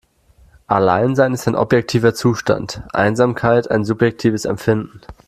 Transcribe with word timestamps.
Alleinsein 0.65 1.31
ist 1.35 1.47
ein 1.47 1.53
objektiver 1.53 2.15
Zustand, 2.15 2.81
Einsamkeit 2.91 3.69
ein 3.69 3.83
subjektives 3.85 4.45
Empfinden. 4.45 4.99